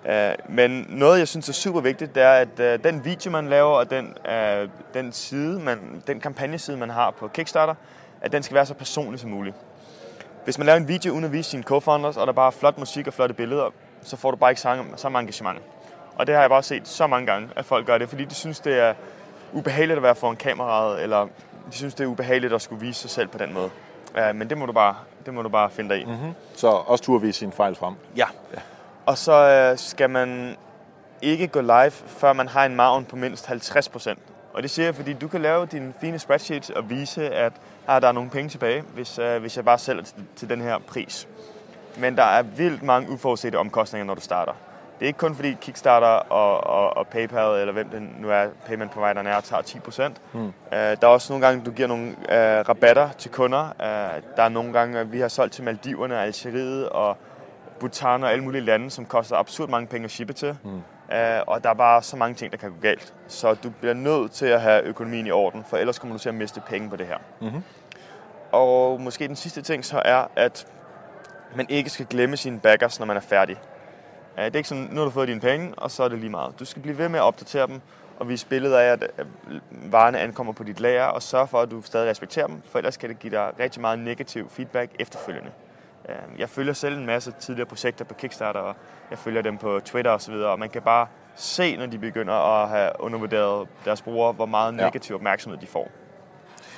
[0.05, 3.47] Uh, men noget, jeg synes er super vigtigt, det er, at uh, den video, man
[3.47, 7.75] laver, og den, uh, den side, man, den kampagneside, man har på Kickstarter,
[8.21, 9.55] at den skal være så personlig som muligt.
[10.43, 12.77] Hvis man laver en video uden at vise sine co-founders, og der bare er flot
[12.77, 13.69] musik og flotte billeder,
[14.03, 15.59] så får du bare ikke samme, samme engagement.
[16.15, 18.35] Og det har jeg bare set så mange gange, at folk gør det, fordi de
[18.35, 18.93] synes, det er
[19.53, 21.27] ubehageligt at være foran kameraet, eller
[21.71, 23.69] de synes, det er ubehageligt at skulle vise sig selv på den måde.
[24.33, 26.05] Men det må du bare, det må du bare finde dig i.
[26.05, 26.33] Mm-hmm.
[26.55, 27.93] Så også turde vise sine fejl frem.
[28.17, 28.25] Ja.
[28.53, 28.59] ja.
[29.05, 30.55] Og så uh, skal man
[31.21, 34.19] ikke gå live, før man har en margin på mindst 50 procent.
[34.53, 37.53] Og det siger jeg, fordi du kan lave din fine spreadsheet og vise, at
[37.87, 40.61] ah, der er nogle penge tilbage, hvis, uh, hvis jeg bare sælger til, til den
[40.61, 41.27] her pris.
[41.97, 44.53] Men der er vildt mange uforudsete omkostninger, når du starter.
[44.99, 48.47] Det er ikke kun fordi Kickstarter og, og, og PayPal, eller hvem det nu er,
[48.65, 50.11] payment provideren er, tager 10%.
[50.33, 50.39] Mm.
[50.45, 53.63] Uh, der er også nogle gange, du giver nogle uh, rabatter til kunder.
[53.79, 57.17] Uh, der er nogle gange, vi har solgt til Maldiverne, Algeriet og
[57.81, 60.57] Bhutan og alle mulige lande, som koster absurd mange penge at shippe til.
[60.63, 60.69] Mm.
[60.71, 63.13] Uh, og der er bare så mange ting, der kan gå galt.
[63.27, 66.29] Så du bliver nødt til at have økonomien i orden, for ellers kommer du til
[66.29, 67.17] at miste penge på det her.
[67.41, 67.63] Mm-hmm.
[68.51, 70.67] Og måske den sidste ting så er, at
[71.55, 73.57] man ikke skal glemme sine backers, når man er færdig.
[74.35, 76.29] Det er ikke sådan, nu har du fået dine penge, og så er det lige
[76.29, 76.59] meget.
[76.59, 77.81] Du skal blive ved med at opdatere dem,
[78.19, 79.11] og vise billeder af, at
[79.71, 82.97] varerne ankommer på dit lager, og sørge for, at du stadig respekterer dem, for ellers
[82.97, 85.51] kan det give dig rigtig meget negativ feedback efterfølgende.
[86.37, 88.75] Jeg følger selv en masse tidligere projekter på Kickstarter, og
[89.09, 92.69] jeg følger dem på Twitter osv., og man kan bare se, når de begynder at
[92.69, 95.91] have undervurderet deres brugere, hvor meget negativ opmærksomhed de får.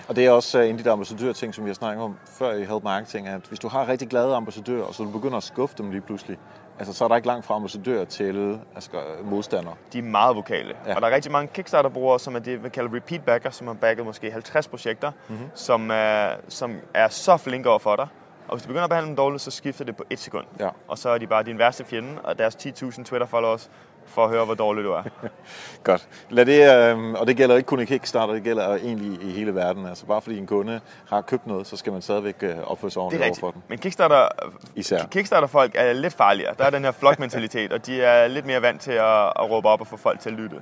[0.08, 2.54] Og det er også en af de der ambassadør-ting, som vi har snakket om før
[2.54, 5.44] i Help Marketing, at hvis du har rigtig glade ambassadører, og så du begynder at
[5.44, 6.38] skuffe dem lige pludselig,
[6.80, 8.90] altså så er der ikke langt fra ambassadør til altså,
[9.24, 9.76] modstandere.
[9.94, 10.76] De er meget vokale.
[10.88, 10.96] Ja.
[10.96, 13.74] Og der er rigtig mange Kickstarter-brugere, som er det, vi kalder repeat backer, som har
[13.74, 15.50] backet måske 50 projekter, mm-hmm.
[15.56, 18.08] som, er, som er så flinke over for dig.
[18.48, 20.46] Og hvis du begynder at behandle dem dårligt, så skifter det på et sekund.
[20.60, 20.70] Ja.
[20.88, 23.70] Og så er de bare din værste fjende, og deres 10.000 Twitter-followers
[24.06, 25.04] for at høre, hvor dårlig du er.
[25.84, 26.08] Godt.
[26.30, 29.56] Lad det, øh, og det gælder ikke kun i Kickstarter, det gælder egentlig i hele
[29.56, 29.86] verden.
[29.86, 30.80] Altså bare fordi en kunde
[31.10, 33.64] har købt noget, så skal man stadigvæk øh, opføre sig ordentligt over for den.
[33.68, 34.28] Men Kickstarter,
[34.76, 35.04] Især.
[35.12, 36.54] Kickstarter-folk er lidt farligere.
[36.58, 39.68] Der er den her flok-mentalitet, og de er lidt mere vant til at, at råbe
[39.68, 40.62] op og få folk til at lytte.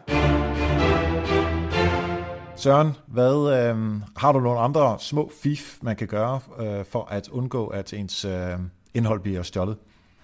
[2.62, 7.30] Søren, hvad, øh, har du nogle andre små fif, man kan gøre øh, for at
[7.30, 8.32] undgå, at ens øh,
[8.94, 9.78] indhold bliver stjålet?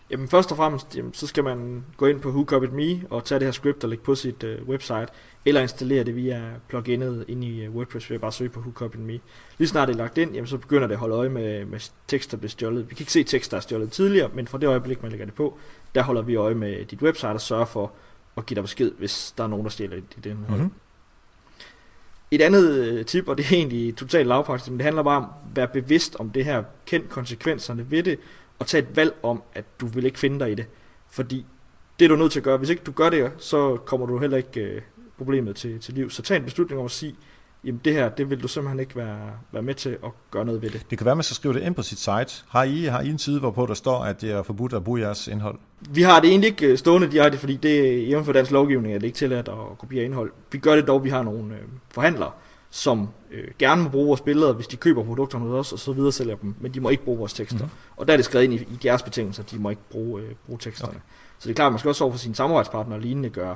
[0.09, 3.25] Jamen først og fremmest, jamen, så skal man gå ind på Who Copied Me og
[3.25, 5.07] tage det her script og lægge på sit uh, website,
[5.45, 8.71] eller installere det via pluginet ind i uh, WordPress ved at bare søge på Who
[8.71, 9.19] Copied Me.
[9.57, 11.79] Lige snart det er lagt ind, jamen, så begynder det at holde øje med, med
[12.07, 12.89] tekst, der bliver stjålet.
[12.89, 15.25] Vi kan ikke se tekst, der er stjålet tidligere, men fra det øjeblik, man lægger
[15.25, 15.57] det på,
[15.95, 17.91] der holder vi øje med dit website og sørger for
[18.37, 20.61] at give dig besked, hvis der er nogen, der stjæler dit indhold.
[20.61, 20.73] Mm-hmm.
[22.31, 25.23] Et andet øh, tip, og det er egentlig totalt lavpraktisk, men det handler bare om
[25.23, 28.19] at være bevidst om det her, kend konsekvenserne ved det,
[28.59, 30.65] og tage et valg om, at du vil ikke finde dig i det.
[31.09, 31.45] Fordi
[31.99, 32.57] det er du nødt til at gøre.
[32.57, 34.81] Hvis ikke du gør det, så kommer du heller ikke øh,
[35.17, 36.09] problemet til, til liv.
[36.09, 37.15] Så tag en beslutning om at sige,
[37.67, 40.61] jamen det her, det vil du simpelthen ikke være, være med til at gøre noget
[40.61, 40.85] ved det.
[40.89, 42.43] Det kan være, at man skal skrive det ind på sit site.
[42.49, 45.01] Har I, har I en side, hvorpå der står, at det er forbudt at bruge
[45.01, 45.59] jeres indhold?
[45.89, 49.01] Vi har det egentlig ikke øh, stående direkte, fordi det er for dansk lovgivning, at
[49.01, 50.31] det ikke tilladt at kopiere indhold.
[50.51, 52.31] Vi gør det dog, vi har nogle øh, forhandlere,
[52.69, 55.93] som øh, gerne må bruge vores billeder, hvis de køber produkterne hos os, og så
[55.93, 57.59] videre sælger dem, men de må ikke bruge vores tekster.
[57.59, 57.97] Mm-hmm.
[57.97, 60.21] Og der er det skrevet ind i, i deres betingelser, at de må ikke bruge,
[60.21, 60.91] øh, bruge teksterne.
[60.91, 60.99] Okay.
[61.39, 63.55] Så det er klart, at man skal også over for sine samarbejdspartnere og lignende gøre,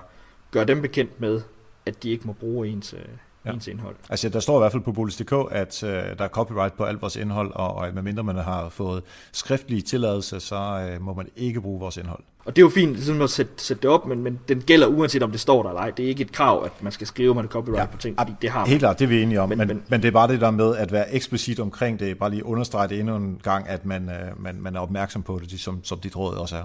[0.52, 1.42] gøre dem bekendt med,
[1.86, 3.00] at de ikke må bruge ens, øh,
[3.46, 3.52] ja.
[3.52, 3.96] ens indhold.
[4.10, 7.02] Altså der står i hvert fald på Bolis.dk, at øh, der er copyright på alt
[7.02, 11.62] vores indhold, og, og medmindre man har fået skriftlig tilladelse, så øh, må man ikke
[11.62, 12.24] bruge vores indhold.
[12.46, 14.88] Og det er jo fint ligesom at sætte, sætte det op, men, men den gælder
[14.88, 15.90] uanset om det står der eller ej.
[15.90, 17.98] Det er ikke et krav, at man skal skrive, at man er copyright ja, på
[17.98, 18.68] ting, fordi det har man.
[18.70, 20.42] Helt klart, det er vi enige om, men, men, men, men det er bare det
[20.42, 23.86] der med at være eksplicit omkring det, bare lige understrege det endnu en gang, at
[23.86, 26.64] man, øh, man, man er opmærksom på det, som, som dit råd også er.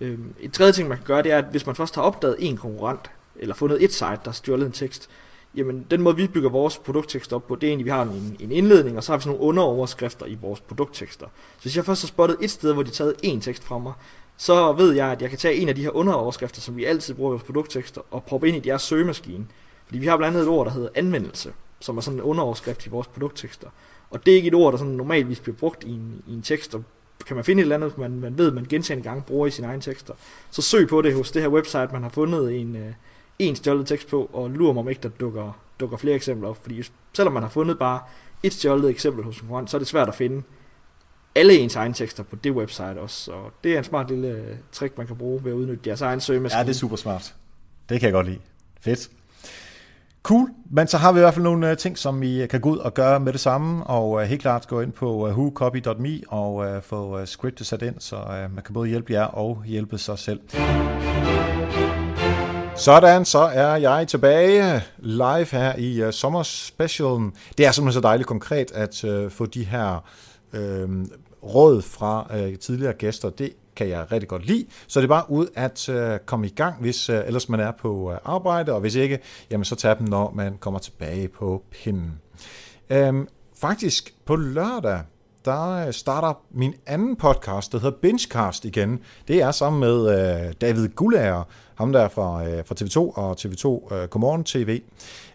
[0.00, 2.36] Øhm, et tredje ting, man kan gøre, det er, at hvis man først har opdaget
[2.38, 5.08] en konkurrent, eller fundet et site, der har stjålet en tekst,
[5.56, 8.02] jamen den måde vi bygger vores produkttekst op på, det er egentlig, at vi har
[8.02, 11.26] en, en indledning, og så har vi sådan nogle underoverskrifter i vores produkttekster.
[11.56, 13.78] Så hvis jeg først har spottet et sted, hvor de har taget en tekst fra
[13.78, 13.92] mig,
[14.36, 17.14] så ved jeg, at jeg kan tage en af de her underoverskrifter, som vi altid
[17.14, 19.46] bruger i vores produkttekster, og proppe ind i deres søgemaskine.
[19.86, 22.86] Fordi vi har blandt andet et ord, der hedder anvendelse, som er sådan en underoverskrift
[22.86, 23.68] i vores produkttekster.
[24.10, 26.42] Og det er ikke et ord, der sådan normalvis bliver brugt i en, i en
[26.42, 26.84] tekst, og
[27.26, 29.66] kan man finde et eller andet, man, man ved, man gentagende gange bruger i sine
[29.66, 30.14] egne tekster,
[30.50, 32.92] så søg på det hos det her website, man har fundet en, øh,
[33.38, 36.62] en stjålet tekst på, og lurer mig om ikke, der dukker, dukker flere eksempler op.
[36.62, 38.00] Fordi selvom man har fundet bare
[38.42, 40.42] et stjålet eksempel hos en konkurrent, så er det svært at finde
[41.34, 43.32] alle ens egne tekster på det website også.
[43.32, 46.00] Og det er en smart lille øh, trick, man kan bruge ved at udnytte jeres
[46.00, 46.58] egen søgemaskine.
[46.58, 47.34] Ja, det er super smart.
[47.88, 48.38] Det kan jeg godt lide.
[48.80, 49.10] Fedt.
[50.22, 52.60] Cool, men så har vi i hvert fald nogle øh, ting, som I øh, kan
[52.60, 56.84] gå ud og gøre med det samme, og helt klart gå ind på whocopy.me og
[56.84, 58.16] få scriptet sat ind, så
[58.54, 60.40] man kan både hjælpe jer og hjælpe sig selv.
[62.76, 67.32] Sådan, så er jeg tilbage live her i uh, sommerspecialen.
[67.58, 70.04] Det er simpelthen så dejligt konkret at uh, få de her
[70.52, 70.58] uh,
[71.42, 73.30] råd fra uh, tidligere gæster.
[73.30, 74.66] Det kan jeg rigtig godt lide.
[74.86, 77.72] Så det er bare ud at uh, komme i gang, hvis uh, ellers man er
[77.80, 79.18] på uh, arbejde, og hvis ikke,
[79.50, 82.20] jamen så tag dem, når man kommer tilbage på pinden.
[82.90, 83.26] Uh,
[83.60, 85.00] faktisk på lørdag,
[85.44, 89.00] der starter min anden podcast, der hedder Bingecast igen.
[89.28, 90.08] Det er sammen med
[90.46, 91.42] øh, David Gullager,
[91.74, 94.80] ham der fra, øh, fra TV2 og TV2 øh, Godmorgen TV.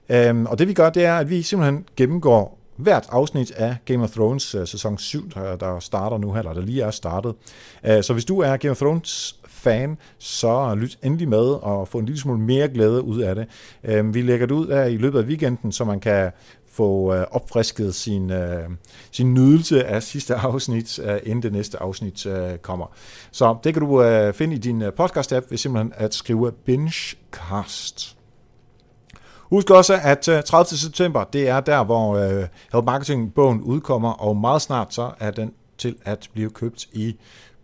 [0.10, 4.04] Øhm, og det vi gør, det er, at vi simpelthen gennemgår hvert afsnit af Game
[4.04, 7.36] of Thrones øh, sæson 7, der, der starter nu her, eller der lige er startet.
[7.86, 11.97] Øh, så hvis du er Game of Thrones fan, så lyt endelig med og få
[11.97, 13.47] en lille smule mere glæde ud af det.
[13.99, 16.32] Uh, vi lægger det ud af i løbet af weekenden, så man kan
[16.71, 18.69] få øh, opfrisket sin, øh,
[19.12, 22.27] sin nydelse af sidste afsnit, uh, inden det næste afsnit
[22.62, 22.86] kommer.
[23.32, 24.03] Så det kan du
[24.34, 28.17] finde i din podcast-app ved simpelthen at skrive Bingecast.
[29.49, 30.77] Husk også, at 30.
[30.77, 35.53] September, det er der, hvor uh, Help Marketing-bogen udkommer, og meget snart så er den
[35.77, 37.15] til at blive købt i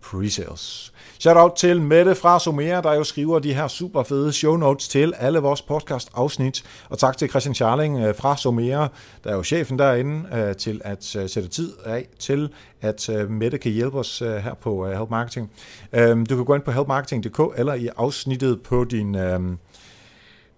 [0.06, 0.91] pre-sales.
[1.20, 4.88] Shout out til Mette fra Somera, der jo skriver de her super fede show notes
[4.88, 6.63] til alle vores podcast afsnit.
[6.89, 8.88] Og tak til Christian Charling øh, fra Somera,
[9.24, 12.50] der er jo chefen derinde, øh, til at øh, sætte tid af til,
[12.82, 15.52] at Mette kan hjælpe os her på Help Marketing.
[15.94, 19.58] Øhm, du kan gå ind på helpmarketing.dk eller i afsnittet på din øhm,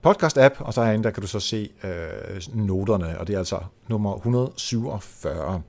[0.08, 3.60] podcast-app, og så herinde, der kan du så se øh, noterne, og det er altså
[3.88, 5.62] nummer 147.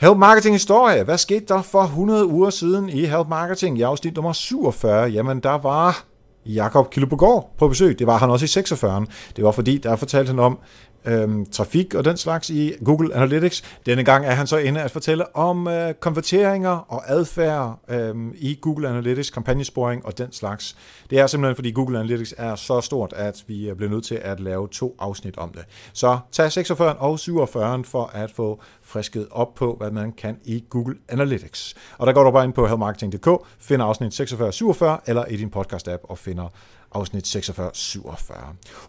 [0.00, 1.04] Help Marketing Historie.
[1.04, 5.08] Hvad skete der for 100 uger siden i Help Marketing i afsnit nummer 47?
[5.08, 6.04] Jamen, der var
[6.46, 7.98] Jakob Kildebogård på besøg.
[7.98, 9.06] Det var han også i 46.
[9.36, 10.58] Det var fordi, der fortalte han om,
[11.04, 13.62] øhm, trafik og den slags i Google Analytics.
[13.86, 18.58] Denne gang er han så inde at fortælle om øh, konverteringer og adfærd øhm, i
[18.60, 20.76] Google Analytics, kampagnesporing og den slags.
[21.10, 24.40] Det er simpelthen fordi Google Analytics er så stort, at vi bliver nødt til at
[24.40, 25.64] lave to afsnit om det.
[25.92, 30.64] Så tag 46 og 47 for at få frisket op på, hvad man kan i
[30.70, 31.74] Google Analytics.
[31.98, 36.04] Og der går du bare ind på helmarketing.dk, finder afsnit 46-47 eller i din podcast-app
[36.10, 36.48] og finder
[36.92, 38.34] afsnit 46-47.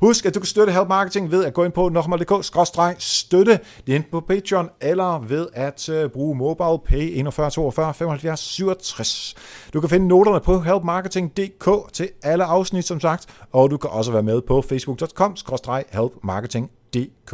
[0.02, 3.60] Husk, at du kan støtte Help Marketing ved at gå ind på nokmal.dk-støtte.
[3.88, 8.40] Det er enten på Patreon eller ved at øh, bruge mobile pay 41 42 75
[8.40, 9.36] 67.
[9.74, 14.12] Du kan finde noterne på helpmarketing.dk til alle afsnit, som sagt, og du kan også
[14.12, 17.34] være med på facebook.com-helpmarketing dk.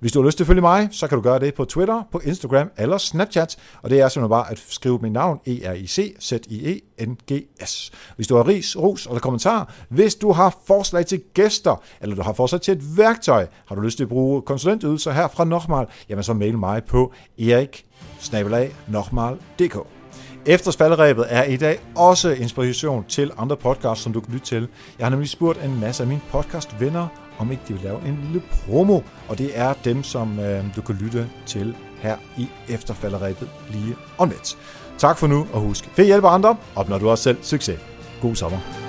[0.00, 2.02] Hvis du har lyst til at følge mig, så kan du gøre det på Twitter,
[2.12, 5.72] på Instagram eller Snapchat, og det er simpelthen bare at skrive mit navn, e r
[5.72, 9.74] i c z i e n g s Hvis du har ris, ros eller kommentar,
[9.88, 13.80] hvis du har forslag til gæster, eller du har forslag til et værktøj, har du
[13.80, 17.84] lyst til at bruge konsulentydelser her fra Nochmal, jamen så mail mig på erik
[20.46, 24.68] efter spalderæbet er i dag også inspiration til andre podcasts, som du kan lytte til.
[24.98, 28.18] Jeg har nemlig spurgt en masse af mine podcast-venner, om ikke de vil lave en
[28.24, 33.48] lille promo, og det er dem, som øh, du kan lytte til her i efterfalderæbet
[33.70, 34.58] lige om lidt.
[34.98, 37.80] Tak for nu, og husk, for hjælpe andre, opnår du også selv succes.
[38.22, 38.87] God sommer.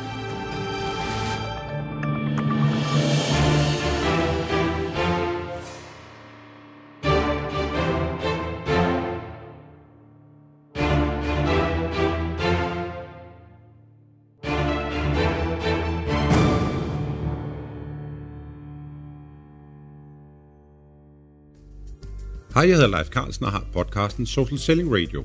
[22.60, 25.24] Hej, jeg hedder Leif Carlsen og har podcasten Social Selling Radio.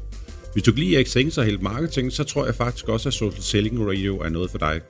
[0.53, 3.43] Hvis du kan lide Exchange og helt marketing, så tror jeg faktisk også, at Social
[3.43, 4.81] Selling Radio er noget for dig.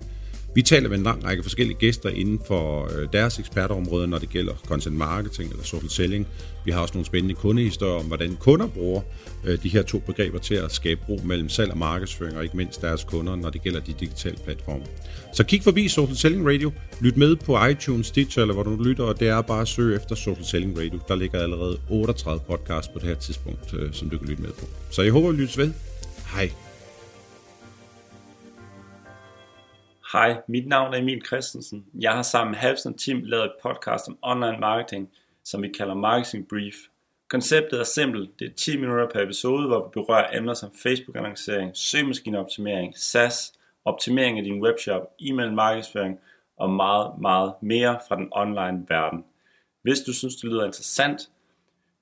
[0.54, 4.30] Vi taler med en lang række forskellige gæster inden for øh, deres ekspertområder, når det
[4.30, 6.26] gælder content marketing eller social selling.
[6.64, 9.00] Vi har også nogle spændende kundehistorier om, hvordan kunder bruger
[9.44, 12.56] øh, de her to begreber til at skabe bro mellem salg og markedsføring, og ikke
[12.56, 14.84] mindst deres kunder, når det gælder de digitale platforme.
[15.32, 19.04] Så kig forbi Social Selling Radio, lyt med på iTunes, Stitcher eller hvor du lytter,
[19.04, 20.98] og det er bare at søge efter Social Selling Radio.
[21.08, 24.50] Der ligger allerede 38 podcasts på det her tidspunkt, øh, som du kan lytte med
[24.50, 24.66] på.
[24.90, 25.72] Så jeg håber, at lyttes ved.
[26.34, 26.63] Hej.
[30.14, 31.86] Hej, mit navn er Emil Christensen.
[32.00, 35.10] Jeg har sammen med Halvsen Team lavet et podcast om online marketing,
[35.44, 36.74] som vi kalder Marketing Brief.
[37.28, 38.38] Konceptet er simpelt.
[38.38, 43.52] Det er 10 minutter per episode, hvor vi berører emner som Facebook-annoncering, søgemaskineoptimering, SaaS,
[43.84, 46.18] optimering af din webshop, e-mail markedsføring
[46.56, 49.24] og meget, meget mere fra den online verden.
[49.82, 51.30] Hvis du synes, det lyder interessant,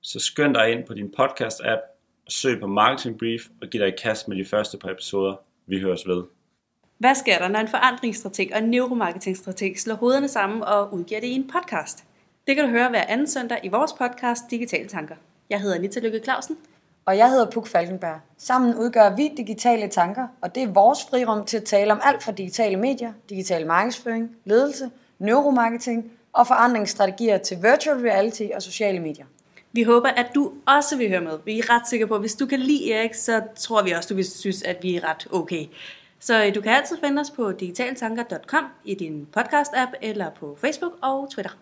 [0.01, 1.81] så skynd dig ind på din podcast-app
[2.27, 5.35] og søg på Marketing Brief og giv dig i kast med de første par episoder.
[5.67, 6.23] Vi høres ved.
[7.03, 11.27] Hvad sker der, når en forandringsstrateg og en neuromarketingstrateg slår hovederne sammen og udgiver det
[11.27, 12.05] i en podcast?
[12.47, 15.15] Det kan du høre hver anden søndag i vores podcast Digitale Tanker.
[15.51, 16.57] Jeg hedder Anita Lykke Clausen.
[17.05, 18.21] Og jeg hedder Puk Falkenberg.
[18.39, 22.23] Sammen udgør vi Digitale Tanker, og det er vores frirum til at tale om alt
[22.23, 29.27] fra digitale medier, digital markedsføring, ledelse, neuromarketing og forandringsstrategier til virtual reality og sociale medier.
[29.73, 31.39] Vi håber, at du også vil høre med.
[31.45, 34.09] Vi er ret sikre på, at hvis du kan lide Erik, så tror vi også,
[34.09, 35.67] du vil synes, at vi er ret okay.
[36.23, 40.93] Så øh, du kan altid finde os på digitaltanker.com i din podcast-app eller på Facebook
[41.03, 41.53] og Twitter.